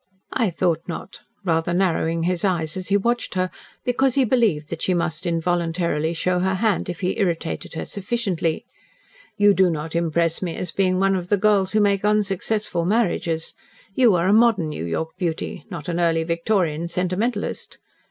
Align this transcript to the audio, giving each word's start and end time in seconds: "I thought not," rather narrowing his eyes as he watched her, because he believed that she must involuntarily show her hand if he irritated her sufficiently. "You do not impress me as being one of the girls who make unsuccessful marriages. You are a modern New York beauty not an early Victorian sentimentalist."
"I 0.33 0.49
thought 0.49 0.81
not," 0.87 1.19
rather 1.45 1.75
narrowing 1.75 2.23
his 2.23 2.43
eyes 2.43 2.75
as 2.75 2.87
he 2.87 2.97
watched 2.97 3.35
her, 3.35 3.51
because 3.85 4.15
he 4.15 4.25
believed 4.25 4.69
that 4.69 4.81
she 4.81 4.95
must 4.95 5.27
involuntarily 5.27 6.15
show 6.15 6.39
her 6.39 6.55
hand 6.55 6.89
if 6.89 7.01
he 7.01 7.19
irritated 7.19 7.75
her 7.75 7.85
sufficiently. 7.85 8.65
"You 9.37 9.53
do 9.53 9.69
not 9.69 9.95
impress 9.95 10.41
me 10.41 10.55
as 10.55 10.71
being 10.71 10.99
one 10.99 11.15
of 11.15 11.29
the 11.29 11.37
girls 11.37 11.73
who 11.73 11.81
make 11.81 12.03
unsuccessful 12.03 12.83
marriages. 12.83 13.53
You 13.93 14.15
are 14.15 14.25
a 14.25 14.33
modern 14.33 14.69
New 14.69 14.85
York 14.85 15.09
beauty 15.19 15.65
not 15.69 15.87
an 15.87 15.99
early 15.99 16.23
Victorian 16.23 16.87
sentimentalist." 16.87 17.77